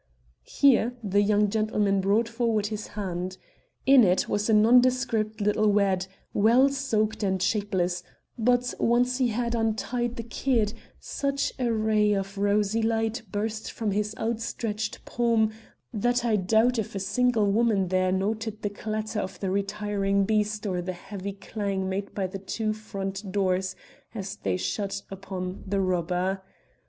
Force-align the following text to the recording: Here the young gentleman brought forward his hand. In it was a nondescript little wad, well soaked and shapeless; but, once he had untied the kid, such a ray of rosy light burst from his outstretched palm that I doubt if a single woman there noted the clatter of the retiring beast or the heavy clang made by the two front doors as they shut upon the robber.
Here 0.47 0.95
the 1.03 1.21
young 1.21 1.47
gentleman 1.51 2.01
brought 2.01 2.27
forward 2.27 2.65
his 2.73 2.87
hand. 2.97 3.37
In 3.85 4.03
it 4.03 4.27
was 4.27 4.49
a 4.49 4.53
nondescript 4.55 5.39
little 5.41 5.71
wad, 5.71 6.07
well 6.33 6.69
soaked 6.69 7.21
and 7.21 7.39
shapeless; 7.39 8.01
but, 8.35 8.73
once 8.79 9.19
he 9.19 9.27
had 9.27 9.53
untied 9.53 10.15
the 10.15 10.23
kid, 10.23 10.73
such 10.99 11.53
a 11.59 11.71
ray 11.71 12.13
of 12.13 12.35
rosy 12.39 12.81
light 12.81 13.21
burst 13.31 13.71
from 13.71 13.91
his 13.91 14.15
outstretched 14.17 15.05
palm 15.05 15.51
that 15.93 16.25
I 16.25 16.35
doubt 16.35 16.79
if 16.79 16.95
a 16.95 16.99
single 16.99 17.51
woman 17.51 17.89
there 17.89 18.11
noted 18.11 18.63
the 18.63 18.71
clatter 18.71 19.19
of 19.19 19.39
the 19.39 19.51
retiring 19.51 20.23
beast 20.23 20.65
or 20.65 20.81
the 20.81 20.93
heavy 20.93 21.33
clang 21.33 21.87
made 21.87 22.15
by 22.15 22.25
the 22.25 22.39
two 22.39 22.73
front 22.73 23.31
doors 23.31 23.75
as 24.15 24.35
they 24.37 24.57
shut 24.57 25.03
upon 25.11 25.63
the 25.67 25.79
robber. 25.79 26.41